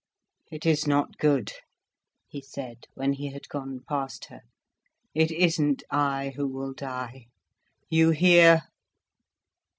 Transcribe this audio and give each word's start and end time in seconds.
"It 0.51 0.65
is 0.65 0.87
not 0.87 1.19
good," 1.19 1.53
he 2.27 2.41
said, 2.41 2.87
when 2.95 3.13
he 3.13 3.31
had 3.31 3.47
gone 3.49 3.81
past 3.87 4.25
her. 4.31 4.41
"It 5.13 5.29
isn't 5.29 5.83
I 5.91 6.33
who 6.37 6.47
will 6.47 6.73
die. 6.73 7.27
You 7.87 8.09
hear?" 8.09 8.63